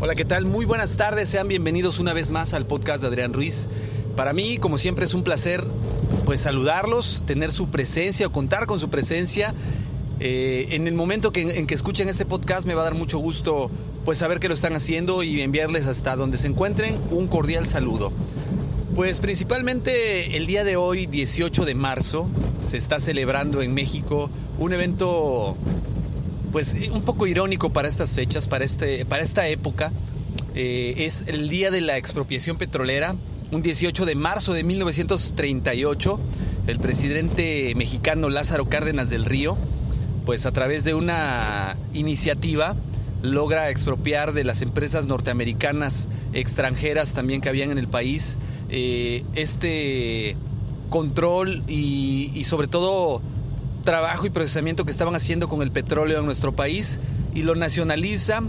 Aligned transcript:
Hola, 0.00 0.14
¿qué 0.14 0.24
tal? 0.24 0.44
Muy 0.44 0.64
buenas 0.64 0.96
tardes, 0.96 1.28
sean 1.28 1.48
bienvenidos 1.48 1.98
una 1.98 2.12
vez 2.12 2.30
más 2.30 2.54
al 2.54 2.66
podcast 2.66 3.00
de 3.00 3.08
Adrián 3.08 3.32
Ruiz. 3.32 3.68
Para 4.14 4.32
mí, 4.32 4.58
como 4.58 4.78
siempre, 4.78 5.04
es 5.04 5.12
un 5.12 5.24
placer 5.24 5.64
pues 6.24 6.40
saludarlos, 6.42 7.24
tener 7.26 7.50
su 7.50 7.68
presencia 7.68 8.28
o 8.28 8.30
contar 8.30 8.66
con 8.66 8.78
su 8.78 8.90
presencia. 8.90 9.54
Eh, 10.20 10.68
en 10.70 10.86
el 10.86 10.94
momento 10.94 11.32
que, 11.32 11.40
en 11.40 11.66
que 11.66 11.74
escuchen 11.74 12.08
este 12.08 12.24
podcast 12.24 12.64
me 12.64 12.74
va 12.74 12.82
a 12.82 12.84
dar 12.84 12.94
mucho 12.94 13.18
gusto 13.18 13.72
pues 14.04 14.18
saber 14.18 14.38
que 14.38 14.46
lo 14.46 14.54
están 14.54 14.76
haciendo 14.76 15.24
y 15.24 15.42
enviarles 15.42 15.86
hasta 15.86 16.14
donde 16.14 16.38
se 16.38 16.46
encuentren 16.46 16.96
un 17.10 17.26
cordial 17.26 17.66
saludo. 17.66 18.12
Pues 18.94 19.18
principalmente 19.18 20.36
el 20.36 20.46
día 20.46 20.62
de 20.62 20.76
hoy, 20.76 21.06
18 21.06 21.64
de 21.64 21.74
marzo, 21.74 22.28
se 22.68 22.76
está 22.76 23.00
celebrando 23.00 23.62
en 23.62 23.74
México 23.74 24.30
un 24.60 24.72
evento 24.72 25.56
pues 26.52 26.74
un 26.92 27.02
poco 27.02 27.26
irónico 27.26 27.70
para 27.72 27.88
estas 27.88 28.10
fechas, 28.10 28.48
para, 28.48 28.64
este, 28.64 29.04
para 29.04 29.22
esta 29.22 29.48
época. 29.48 29.92
Eh, 30.54 30.94
es 30.98 31.24
el 31.26 31.48
día 31.48 31.70
de 31.70 31.80
la 31.80 31.96
expropiación 31.96 32.56
petrolera, 32.56 33.14
un 33.52 33.62
18 33.62 34.06
de 34.06 34.14
marzo 34.14 34.52
de 34.52 34.64
1938. 34.64 36.20
El 36.66 36.80
presidente 36.80 37.74
mexicano 37.76 38.28
Lázaro 38.28 38.68
Cárdenas 38.68 39.10
del 39.10 39.24
Río, 39.24 39.56
pues 40.26 40.46
a 40.46 40.52
través 40.52 40.84
de 40.84 40.94
una 40.94 41.76
iniciativa, 41.94 42.76
logra 43.22 43.70
expropiar 43.70 44.32
de 44.32 44.44
las 44.44 44.62
empresas 44.62 45.06
norteamericanas 45.06 46.08
extranjeras 46.32 47.14
también 47.14 47.40
que 47.40 47.48
habían 47.48 47.70
en 47.70 47.78
el 47.78 47.88
país 47.88 48.38
eh, 48.70 49.24
este 49.34 50.36
control 50.88 51.64
y 51.66 52.42
sobre 52.44 52.68
todo 52.68 53.22
trabajo 53.84 54.26
y 54.26 54.30
procesamiento 54.30 54.84
que 54.84 54.90
estaban 54.90 55.14
haciendo 55.14 55.48
con 55.48 55.62
el 55.62 55.70
petróleo 55.70 56.20
en 56.20 56.26
nuestro 56.26 56.54
país 56.54 57.00
y 57.34 57.42
lo 57.42 57.54
nacionaliza, 57.54 58.42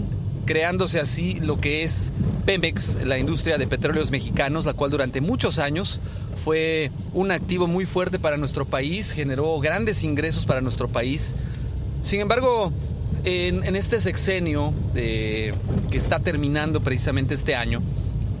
creándose 0.46 1.00
así 1.00 1.40
lo 1.40 1.60
que 1.60 1.82
es 1.82 2.12
Pemex, 2.44 3.04
la 3.04 3.18
industria 3.18 3.58
de 3.58 3.66
petróleos 3.66 4.10
mexicanos, 4.10 4.64
la 4.64 4.74
cual 4.74 4.90
durante 4.90 5.20
muchos 5.20 5.58
años 5.58 6.00
fue 6.42 6.90
un 7.14 7.30
activo 7.30 7.66
muy 7.66 7.86
fuerte 7.86 8.18
para 8.18 8.36
nuestro 8.36 8.66
país, 8.66 9.12
generó 9.12 9.58
grandes 9.60 10.02
ingresos 10.02 10.46
para 10.46 10.60
nuestro 10.60 10.88
país. 10.88 11.34
Sin 12.02 12.20
embargo, 12.20 12.72
en, 13.24 13.76
este 13.76 14.00
sexenio 14.00 14.72
que 14.94 15.52
está 15.92 16.20
terminando 16.20 16.80
precisamente 16.80 17.34
este 17.34 17.54
año, 17.54 17.82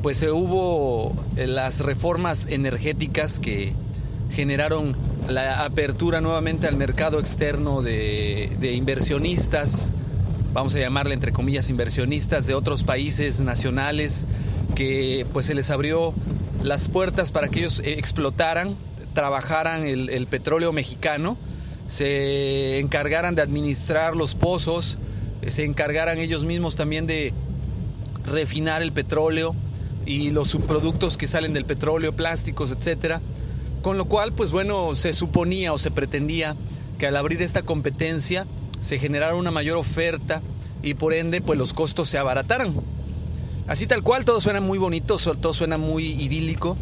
pues 0.02 0.16
se 0.16 0.30
hubo 0.30 1.14
eh, 1.36 1.46
las 1.46 1.80
reformas 1.80 2.46
energéticas 2.46 3.38
que 3.38 3.74
generaron 4.30 4.96
la 5.28 5.64
apertura 5.64 6.20
nuevamente 6.20 6.66
al 6.66 6.76
mercado 6.76 7.18
externo 7.18 7.82
de, 7.82 8.72
inversionistas, 8.74 9.92
vamos 10.52 10.74
a 10.74 10.78
llamarle 10.78 11.14
entre 11.14 11.32
comillas 11.32 11.70
inversionistas 11.70 12.46
de 12.46 12.54
otros 12.54 12.84
países 12.84 13.40
nacionales, 13.40 14.26
que 14.74 15.26
pues 15.32 15.46
se 15.46 15.54
les 15.54 15.70
abrió 15.70 16.14
las 16.62 16.88
puertas 16.88 17.32
para 17.32 17.48
que 17.48 17.60
ellos 17.60 17.82
explotaran, 17.84 18.76
trabajaran 19.14 19.84
el, 19.84 20.10
el 20.10 20.26
petróleo 20.26 20.72
mexicano, 20.72 21.36
se 21.86 22.78
encargaran 22.78 23.34
de 23.34 23.42
administrar 23.42 24.14
los 24.14 24.34
pozos, 24.34 24.98
se 25.46 25.64
encargaran 25.64 26.18
ellos 26.18 26.44
mismos 26.44 26.76
también 26.76 27.06
de 27.06 27.32
refinar 28.24 28.82
el 28.82 28.92
petróleo 28.92 29.54
y 30.06 30.30
los 30.30 30.48
subproductos 30.48 31.16
que 31.16 31.26
salen 31.26 31.52
del 31.52 31.64
petróleo, 31.64 32.14
plásticos, 32.14 32.70
etcétera 32.70 33.20
con 33.82 33.98
lo 33.98 34.06
cual, 34.06 34.32
pues 34.32 34.50
bueno, 34.52 34.94
se 34.96 35.12
suponía 35.12 35.72
o 35.72 35.78
se 35.78 35.90
pretendía 35.90 36.56
que 36.98 37.06
al 37.06 37.16
abrir 37.16 37.42
esta 37.42 37.62
competencia 37.62 38.46
se 38.80 38.98
generara 38.98 39.34
una 39.34 39.50
mayor 39.50 39.76
oferta 39.76 40.42
y 40.82 40.94
por 40.94 41.14
ende, 41.14 41.40
pues 41.40 41.58
los 41.58 41.74
costos 41.74 42.08
se 42.08 42.18
abarataran. 42.18 42.74
Así 43.66 43.86
tal 43.86 44.02
cual, 44.02 44.24
todo 44.24 44.40
suena 44.40 44.60
muy 44.60 44.78
bonito, 44.78 45.16
todo 45.18 45.52
suena 45.52 45.78
muy 45.78 46.06
idílico. 46.06 46.76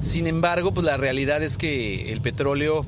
Sin 0.00 0.26
embargo, 0.26 0.74
pues 0.74 0.84
la 0.84 0.96
realidad 0.96 1.42
es 1.42 1.56
que 1.56 2.12
el 2.12 2.20
petróleo 2.20 2.84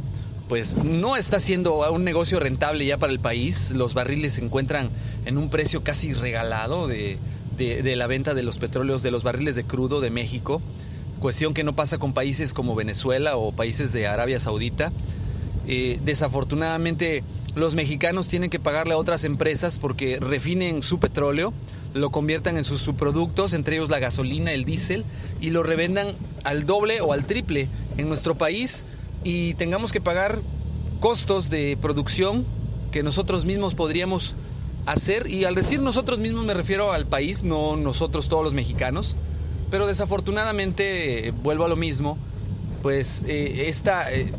pues 0.48 0.76
no 0.76 1.16
está 1.16 1.40
siendo 1.40 1.90
un 1.90 2.04
negocio 2.04 2.38
rentable 2.38 2.86
ya 2.86 2.98
para 2.98 3.12
el 3.12 3.18
país. 3.18 3.72
Los 3.72 3.94
barriles 3.94 4.34
se 4.34 4.44
encuentran 4.44 4.90
en 5.24 5.38
un 5.38 5.50
precio 5.50 5.82
casi 5.82 6.12
regalado 6.12 6.86
de, 6.86 7.18
de 7.56 7.96
la 7.96 8.06
venta 8.06 8.34
de 8.34 8.42
los 8.42 8.58
petróleos, 8.58 9.02
de 9.02 9.10
los 9.10 9.22
barriles 9.22 9.56
de 9.56 9.64
crudo 9.64 10.00
de 10.00 10.10
México 10.10 10.60
cuestión 11.20 11.54
que 11.54 11.64
no 11.64 11.74
pasa 11.74 11.98
con 11.98 12.12
países 12.12 12.54
como 12.54 12.74
Venezuela 12.74 13.36
o 13.36 13.52
países 13.52 13.92
de 13.92 14.06
Arabia 14.06 14.40
Saudita. 14.40 14.92
Eh, 15.68 15.98
desafortunadamente 16.04 17.24
los 17.56 17.74
mexicanos 17.74 18.28
tienen 18.28 18.50
que 18.50 18.60
pagarle 18.60 18.94
a 18.94 18.98
otras 18.98 19.24
empresas 19.24 19.80
porque 19.80 20.20
refinen 20.20 20.82
su 20.82 21.00
petróleo, 21.00 21.52
lo 21.92 22.10
conviertan 22.10 22.56
en 22.56 22.62
sus 22.62 22.80
subproductos, 22.82 23.52
entre 23.52 23.76
ellos 23.76 23.90
la 23.90 23.98
gasolina, 23.98 24.52
el 24.52 24.64
diésel, 24.64 25.04
y 25.40 25.50
lo 25.50 25.64
revendan 25.64 26.08
al 26.44 26.66
doble 26.66 27.00
o 27.00 27.12
al 27.12 27.26
triple 27.26 27.68
en 27.96 28.08
nuestro 28.08 28.36
país 28.36 28.84
y 29.24 29.54
tengamos 29.54 29.90
que 29.90 30.00
pagar 30.00 30.40
costos 31.00 31.50
de 31.50 31.76
producción 31.80 32.44
que 32.92 33.02
nosotros 33.02 33.44
mismos 33.44 33.74
podríamos 33.74 34.36
hacer. 34.86 35.28
Y 35.28 35.44
al 35.44 35.54
decir 35.54 35.80
nosotros 35.82 36.18
mismos 36.18 36.44
me 36.44 36.54
refiero 36.54 36.92
al 36.92 37.06
país, 37.06 37.42
no 37.42 37.76
nosotros 37.76 38.28
todos 38.28 38.44
los 38.44 38.54
mexicanos. 38.54 39.16
Pero 39.70 39.86
desafortunadamente, 39.86 41.32
vuelvo 41.42 41.64
a 41.64 41.68
lo 41.68 41.76
mismo, 41.76 42.18
pues 42.82 43.24
eh, 43.26 43.64
esta 43.68 44.12
eh, 44.12 44.32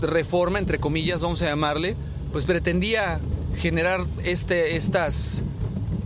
reforma, 0.00 0.58
entre 0.58 0.78
comillas, 0.78 1.20
vamos 1.20 1.42
a 1.42 1.46
llamarle, 1.46 1.96
pues 2.32 2.46
pretendía 2.46 3.20
generar 3.56 4.06
este, 4.24 4.76
estas, 4.76 5.44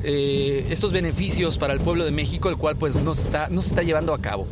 eh, 0.03 0.67
estos 0.71 0.91
beneficios 0.91 1.57
para 1.57 1.73
el 1.73 1.81
pueblo 1.81 2.05
de 2.05 2.11
México, 2.11 2.49
el 2.49 2.57
cual 2.57 2.77
pues 2.77 2.97
no 2.97 3.15
se 3.15 3.23
está, 3.23 3.49
no 3.49 3.63
se 3.63 3.69
está 3.69 3.83
llevando 3.85 4.13
a 4.13 4.21
cabo. 4.21 4.49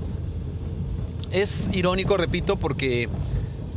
Es 1.33 1.69
irónico, 1.73 2.17
repito, 2.17 2.57
porque 2.57 3.09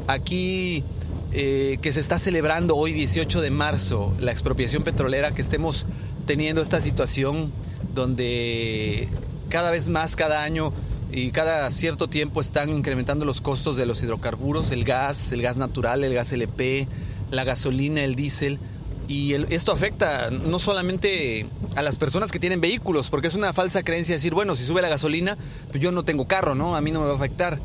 aquí 0.08 0.84
que 1.32 1.92
se 1.92 2.00
está 2.00 2.18
celebrando 2.18 2.76
hoy 2.76 2.94
18 2.94 3.42
de 3.42 3.52
marzo 3.52 4.12
la 4.20 4.32
expropiación 4.32 4.84
petrolera, 4.84 5.36
que 5.36 5.42
estemos 5.44 5.86
teniendo 6.26 6.62
esta 6.62 6.82
situación 6.82 7.52
donde 7.94 9.08
cada 9.50 9.72
vez 9.72 9.90
más 9.90 10.16
cada 10.16 10.44
año 10.44 10.74
y 11.12 11.32
cada 11.32 11.70
cierto 11.72 12.08
tiempo 12.10 12.42
están 12.42 12.72
incrementando 12.74 13.26
los 13.26 13.42
costos 13.42 13.78
de 13.78 13.86
los 13.86 14.04
hidrocarburos, 14.04 14.72
el 14.72 14.84
gas, 14.84 15.32
el 15.32 15.42
gas 15.42 15.58
natural, 15.58 16.04
el 16.04 16.14
gas 16.14 16.32
LP, 16.32 16.88
la 17.32 17.44
gasolina, 17.44 18.04
el 18.04 18.16
diésel. 18.16 18.60
Y 19.08 19.34
esto 19.34 19.72
afecta 19.72 20.30
no 20.32 20.60
solamente 20.60 21.48
a 21.76 21.82
las 21.82 21.98
personas 21.98 22.32
que 22.32 22.40
tienen 22.40 22.60
vehículos, 22.60 23.10
porque 23.10 23.28
es 23.28 23.36
una 23.36 23.54
falsa 23.54 23.84
creencia 23.84 24.16
decir, 24.16 24.34
bueno, 24.34 24.56
si 24.58 24.66
sube 24.66 24.82
la 24.82 24.90
gasolina, 24.90 25.38
pues 25.70 25.82
yo 25.82 25.94
no 25.94 26.04
tengo 26.04 26.28
carro, 26.28 26.56
¿no? 26.56 26.76
A 26.76 26.82
mí 26.82 26.92
no 26.92 27.00
me 27.00 27.06
va 27.06 27.14
a 27.14 27.16
afectar. 27.16 27.60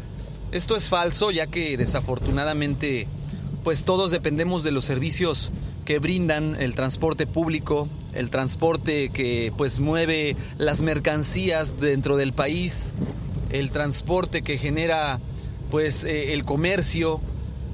Esto 0.52 0.76
es 0.76 0.88
falso, 0.88 1.32
ya 1.32 1.48
que 1.48 1.76
desafortunadamente, 1.76 3.08
pues 3.64 3.84
todos 3.84 4.12
dependemos 4.12 4.62
de 4.62 4.70
los 4.70 4.84
servicios 4.84 5.50
que 5.84 5.98
brindan 5.98 6.54
el 6.60 6.74
transporte 6.74 7.26
público, 7.26 7.88
el 8.14 8.30
transporte 8.30 9.10
que 9.10 9.52
pues 9.56 9.80
mueve 9.80 10.36
las 10.58 10.82
mercancías 10.82 11.80
dentro 11.80 12.16
del 12.16 12.32
país, 12.32 12.92
el 13.50 13.70
transporte 13.70 14.42
que 14.42 14.58
genera 14.58 15.20
pues 15.70 16.04
eh, 16.04 16.32
el 16.32 16.44
comercio 16.44 17.20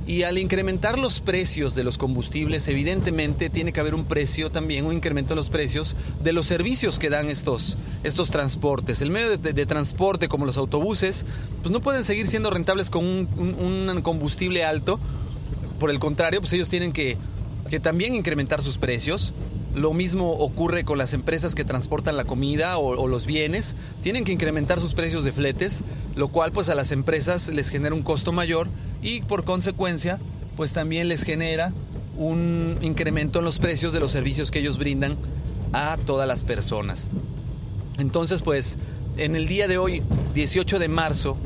y 0.06 0.22
al 0.22 0.38
incrementar 0.38 0.98
los 0.98 1.20
precios 1.20 1.74
de 1.74 1.84
los 1.84 1.98
combustibles, 1.98 2.66
evidentemente 2.68 3.50
tiene 3.50 3.74
que 3.74 3.80
haber 3.80 3.94
un 3.94 4.06
precio 4.06 4.50
también, 4.50 4.86
un 4.86 4.94
incremento 4.94 5.34
en 5.34 5.36
los 5.36 5.50
precios 5.50 5.96
de 6.22 6.32
los 6.32 6.46
servicios 6.46 6.98
que 6.98 7.10
dan 7.10 7.28
estos, 7.28 7.76
estos 8.04 8.30
transportes. 8.30 9.02
El 9.02 9.10
medio 9.10 9.36
de, 9.36 9.66
transporte, 9.66 10.28
como 10.28 10.46
los 10.46 10.56
autobuses, 10.56 11.26
pues 11.60 11.70
no 11.70 11.80
pueden 11.82 12.04
seguir 12.04 12.26
siendo 12.26 12.48
rentables 12.48 12.88
con 12.88 13.04
un 13.04 14.00
combustible 14.02 14.64
alto. 14.64 14.98
Por 15.78 15.90
el 15.90 15.98
contrario, 15.98 16.40
pues 16.40 16.54
ellos 16.54 16.70
tienen 16.70 16.92
que 16.92 17.18
que 17.68 17.80
también 17.80 18.14
incrementar 18.14 18.62
sus 18.62 18.78
precios. 18.78 19.32
Lo 19.78 19.92
mismo 19.92 20.32
ocurre 20.32 20.84
con 20.84 20.98
las 20.98 21.14
empresas 21.14 21.54
que 21.54 21.64
transportan 21.64 22.16
la 22.16 22.24
comida 22.24 22.78
o, 22.78 23.06
los 23.06 23.26
bienes. 23.26 23.76
Tienen 24.02 24.24
que 24.24 24.32
incrementar 24.32 24.80
sus 24.80 24.92
precios 24.92 25.22
de 25.22 25.30
fletes, 25.30 25.84
lo 26.16 26.28
cual 26.28 26.50
pues 26.50 26.68
a 26.68 26.74
las 26.74 26.90
empresas 26.90 27.46
les 27.48 27.68
genera 27.68 27.94
un 27.94 28.02
costo 28.02 28.32
mayor 28.32 28.68
y 29.02 29.20
por 29.22 29.44
consecuencia 29.44 30.18
pues 30.56 30.72
también 30.72 31.06
les 31.06 31.22
genera 31.22 31.72
un 32.16 32.76
incremento 32.80 33.38
en 33.38 33.44
los 33.44 33.60
precios 33.60 33.92
de 33.92 34.00
los 34.00 34.10
servicios 34.10 34.50
que 34.50 34.58
ellos 34.58 34.78
brindan 34.78 35.16
a 35.72 35.96
todas 36.04 36.26
las 36.26 36.42
personas. 36.42 37.08
Entonces, 37.98 38.42
pues, 38.42 38.78
en 39.16 39.36
el 39.36 39.46
día 39.46 39.68
de 39.68 39.78
hoy, 39.78 40.02
18 40.34 40.80
de 40.80 40.88
marzo, 40.88 41.36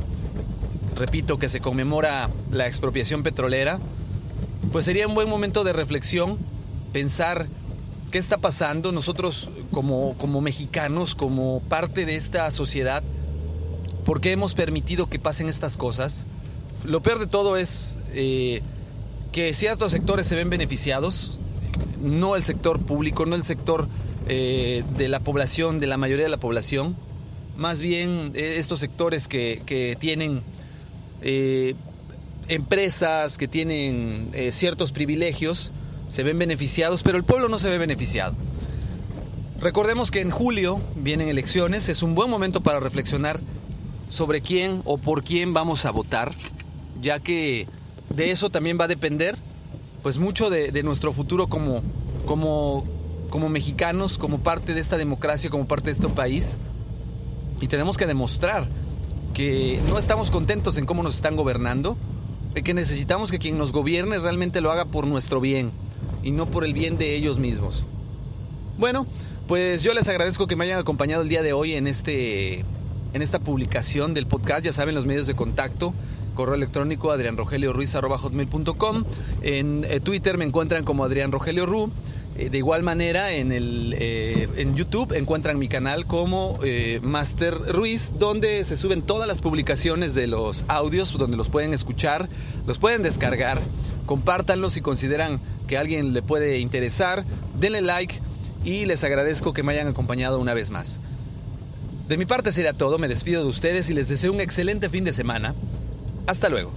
repito 0.96 1.38
que 1.38 1.50
se 1.50 1.60
conmemora 1.60 2.30
la 2.50 2.66
expropiación 2.66 3.22
petrolera, 3.22 3.78
pues 4.72 4.86
sería 4.86 5.06
un 5.06 5.14
buen 5.14 5.28
momento 5.28 5.64
de 5.64 5.74
reflexión, 5.74 6.38
pensar 6.94 7.48
qué 8.12 8.18
está 8.18 8.38
pasando 8.38 8.92
nosotros 8.92 9.50
como, 9.72 10.14
como 10.18 10.40
mexicanos, 10.40 11.16
como 11.16 11.60
parte 11.68 12.04
de 12.04 12.14
esta 12.14 12.48
sociedad, 12.52 13.02
por 14.04 14.20
qué 14.20 14.30
hemos 14.30 14.54
permitido 14.54 15.08
que 15.08 15.18
pasen 15.18 15.48
estas 15.48 15.76
cosas. 15.76 16.26
Lo 16.84 17.02
peor 17.02 17.18
de 17.18 17.26
todo 17.26 17.56
es 17.56 17.96
eh, 18.12 18.62
que 19.32 19.54
ciertos 19.54 19.92
sectores 19.92 20.26
se 20.26 20.36
ven 20.36 20.50
beneficiados, 20.50 21.40
no 22.00 22.36
el 22.36 22.44
sector 22.44 22.80
público, 22.80 23.24
no 23.24 23.34
el 23.34 23.44
sector 23.44 23.88
eh, 24.28 24.84
de 24.96 25.08
la 25.08 25.20
población, 25.20 25.80
de 25.80 25.86
la 25.86 25.96
mayoría 25.96 26.26
de 26.26 26.30
la 26.30 26.36
población, 26.36 26.94
más 27.56 27.80
bien 27.80 28.32
eh, 28.34 28.56
estos 28.58 28.80
sectores 28.80 29.26
que, 29.26 29.62
que 29.64 29.96
tienen 29.98 30.42
eh, 31.22 31.74
empresas, 32.48 33.38
que 33.38 33.48
tienen 33.48 34.32
ciertos 34.52 34.92
privilegios, 34.92 35.72
se 36.12 36.22
ven 36.22 36.38
beneficiados, 36.38 37.02
pero 37.02 37.16
el 37.16 37.24
pueblo 37.24 37.48
no 37.48 37.58
se 37.58 37.70
ve 37.70 37.78
beneficiado. 37.78 38.34
Recordemos 39.58 40.10
que 40.10 40.20
en 40.20 40.30
julio 40.30 40.78
vienen 40.94 41.28
elecciones, 41.28 41.88
es 41.88 42.02
un 42.02 42.14
buen 42.14 42.28
momento 42.28 42.60
para 42.60 42.80
reflexionar 42.80 43.40
sobre 44.10 44.42
quién 44.42 44.82
o 44.84 44.98
por 44.98 45.24
quién 45.24 45.54
vamos 45.54 45.86
a 45.86 45.90
votar, 45.90 46.32
ya 47.00 47.20
que 47.20 47.66
de 48.14 48.30
eso 48.30 48.50
también 48.50 48.78
va 48.78 48.84
a 48.84 48.88
depender 48.88 49.38
pues 50.02 50.18
mucho 50.18 50.50
de, 50.50 50.70
de 50.70 50.82
nuestro 50.82 51.14
futuro 51.14 51.46
como, 51.46 51.82
como, 52.26 52.84
como 53.30 53.48
mexicanos, 53.48 54.18
como 54.18 54.40
parte 54.40 54.74
de 54.74 54.80
esta 54.80 54.98
democracia, 54.98 55.48
como 55.48 55.66
parte 55.66 55.86
de 55.86 55.92
este 55.92 56.08
país. 56.10 56.58
Y 57.62 57.68
tenemos 57.68 57.96
que 57.96 58.06
demostrar 58.06 58.68
que 59.32 59.80
no 59.88 59.98
estamos 59.98 60.30
contentos 60.30 60.76
en 60.76 60.84
cómo 60.84 61.02
nos 61.02 61.14
están 61.14 61.36
gobernando, 61.36 61.96
y 62.54 62.60
que 62.60 62.74
necesitamos 62.74 63.30
que 63.30 63.38
quien 63.38 63.56
nos 63.56 63.72
gobierne 63.72 64.18
realmente 64.18 64.60
lo 64.60 64.70
haga 64.70 64.84
por 64.84 65.06
nuestro 65.06 65.40
bien 65.40 65.72
y 66.22 66.30
no 66.30 66.46
por 66.46 66.64
el 66.64 66.74
bien 66.74 66.98
de 66.98 67.14
ellos 67.14 67.38
mismos. 67.38 67.84
Bueno, 68.78 69.06
pues 69.46 69.82
yo 69.82 69.94
les 69.94 70.08
agradezco 70.08 70.46
que 70.46 70.56
me 70.56 70.64
hayan 70.64 70.78
acompañado 70.78 71.22
el 71.22 71.28
día 71.28 71.42
de 71.42 71.52
hoy 71.52 71.74
en 71.74 71.86
este 71.86 72.64
en 73.14 73.20
esta 73.20 73.40
publicación 73.40 74.14
del 74.14 74.26
podcast, 74.26 74.64
ya 74.64 74.72
saben 74.72 74.94
los 74.94 75.04
medios 75.04 75.26
de 75.26 75.34
contacto 75.34 75.92
correo 76.32 76.54
electrónico 76.54 77.10
adrianrogelioruiz.com. 77.12 79.04
En 79.42 79.84
eh, 79.88 80.00
Twitter 80.00 80.38
me 80.38 80.44
encuentran 80.44 80.84
como 80.84 81.04
Adrián 81.04 81.30
Rogelio 81.32 81.66
Ru. 81.66 81.92
Eh, 82.34 82.48
de 82.48 82.56
igual 82.56 82.82
manera, 82.82 83.32
en, 83.32 83.52
el, 83.52 83.94
eh, 83.98 84.48
en 84.56 84.74
YouTube 84.74 85.12
encuentran 85.12 85.58
mi 85.58 85.68
canal 85.68 86.06
como 86.06 86.58
Master 87.02 87.54
Ruiz, 87.74 88.14
donde 88.18 88.64
se 88.64 88.78
suben 88.78 89.02
todas 89.02 89.28
las 89.28 89.42
publicaciones 89.42 90.14
de 90.14 90.26
los 90.26 90.64
audios, 90.68 91.12
donde 91.12 91.36
los 91.36 91.50
pueden 91.50 91.74
escuchar, 91.74 92.30
los 92.66 92.78
pueden 92.78 93.02
descargar, 93.02 93.60
compártanlos 94.06 94.72
si 94.72 94.80
consideran 94.80 95.42
que 95.72 95.78
alguien 95.78 96.12
le 96.12 96.20
puede 96.20 96.58
interesar, 96.58 97.24
denle 97.58 97.80
like 97.80 98.20
y 98.62 98.84
les 98.84 99.02
agradezco 99.04 99.54
que 99.54 99.62
me 99.62 99.72
hayan 99.72 99.88
acompañado 99.88 100.38
una 100.38 100.52
vez 100.52 100.70
más. 100.70 101.00
De 102.08 102.18
mi 102.18 102.26
parte 102.26 102.52
sería 102.52 102.74
todo, 102.74 102.98
me 102.98 103.08
despido 103.08 103.42
de 103.42 103.48
ustedes 103.48 103.88
y 103.88 103.94
les 103.94 104.06
deseo 104.06 104.34
un 104.34 104.42
excelente 104.42 104.90
fin 104.90 105.02
de 105.02 105.14
semana. 105.14 105.54
Hasta 106.26 106.50
luego. 106.50 106.72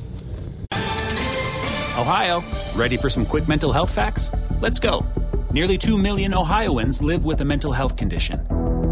Ohio, 2.00 2.42
ready 2.78 2.96
for 2.96 3.10
some 3.10 3.26
quick 3.26 3.50
mental 3.50 3.74
health 3.74 3.90
facts? 3.90 4.32
Let's 4.62 4.80
go. 4.80 5.06
Nearly 5.52 5.78
2 5.78 5.98
million 5.98 6.34
Ohioans 6.34 7.02
live 7.02 7.26
with 7.26 7.42
a 7.42 7.46
mental 7.46 7.74
health 7.74 7.98
condition. 7.98 8.40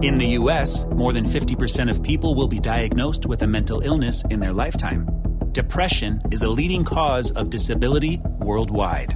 In 0.01 0.15
the 0.15 0.35
U.S., 0.37 0.85
more 0.87 1.13
than 1.13 1.23
50% 1.23 1.89
of 1.89 2.03
people 2.03 2.35
will 2.35 2.49
be 2.49 2.59
diagnosed 2.59 3.25
with 3.25 3.41
a 3.43 3.47
mental 3.47 3.79
illness 3.79 4.25
in 4.29 4.41
their 4.41 4.51
lifetime. 4.51 5.07
Depression 5.53 6.19
is 6.29 6.43
a 6.43 6.49
leading 6.49 6.83
cause 6.83 7.31
of 7.31 7.49
disability 7.49 8.19
worldwide. 8.41 9.15